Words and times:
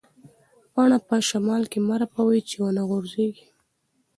پاڼه 0.73 0.97
په 1.07 1.15
شمال 1.29 1.63
کې 1.71 1.79
مه 1.87 1.95
رپوئ 2.01 2.39
چې 2.49 2.55
ونه 2.61 2.83
غوځېږي. 2.89 3.45